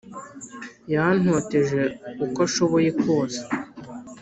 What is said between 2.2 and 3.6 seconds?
uko ashoboye kwose